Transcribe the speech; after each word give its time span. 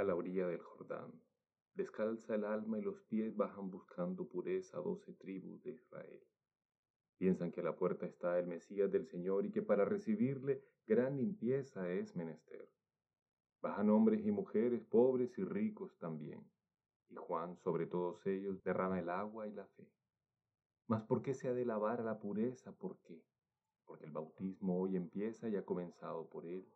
a 0.00 0.04
la 0.04 0.14
orilla 0.14 0.46
del 0.46 0.62
Jordán. 0.62 1.12
Descalza 1.74 2.34
el 2.34 2.44
alma 2.44 2.78
y 2.78 2.82
los 2.82 3.02
pies 3.02 3.36
bajan 3.36 3.70
buscando 3.70 4.26
pureza 4.26 4.78
a 4.78 4.80
doce 4.80 5.12
tribus 5.12 5.62
de 5.62 5.72
Israel. 5.72 6.20
Piensan 7.18 7.52
que 7.52 7.60
a 7.60 7.64
la 7.64 7.76
puerta 7.76 8.06
está 8.06 8.38
el 8.38 8.46
Mesías 8.46 8.90
del 8.90 9.06
Señor 9.06 9.44
y 9.44 9.50
que 9.50 9.60
para 9.60 9.84
recibirle 9.84 10.64
gran 10.86 11.18
limpieza 11.18 11.90
es 11.90 12.16
menester. 12.16 12.66
Bajan 13.60 13.90
hombres 13.90 14.24
y 14.24 14.30
mujeres, 14.30 14.82
pobres 14.86 15.36
y 15.36 15.44
ricos 15.44 15.98
también. 15.98 16.42
Y 17.10 17.16
Juan 17.16 17.58
sobre 17.58 17.86
todos 17.86 18.26
ellos 18.26 18.62
derrama 18.64 19.00
el 19.00 19.10
agua 19.10 19.48
y 19.48 19.52
la 19.52 19.66
fe. 19.66 19.86
Mas 20.86 21.02
¿por 21.02 21.20
qué 21.20 21.34
se 21.34 21.48
ha 21.48 21.52
de 21.52 21.66
lavar 21.66 22.00
a 22.00 22.04
la 22.04 22.18
pureza? 22.18 22.72
¿Por 22.72 22.98
qué? 23.02 23.22
Porque 23.84 24.06
el 24.06 24.12
bautismo 24.12 24.80
hoy 24.80 24.96
empieza 24.96 25.50
y 25.50 25.56
ha 25.56 25.64
comenzado 25.66 26.26
por 26.30 26.46
él. 26.46 26.66